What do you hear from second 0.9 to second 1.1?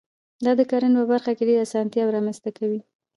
په